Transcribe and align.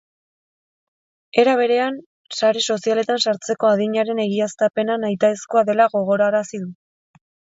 Era 1.41 1.51
berean, 1.59 1.99
sare 2.39 2.63
sozialetan 2.75 3.21
sartzeko 3.31 3.69
adinaren 3.73 4.23
egiaztapena 4.25 4.97
nahitaezkoa 5.05 5.65
dela 5.71 5.87
gogorarazi 5.97 6.65
du. 6.65 6.73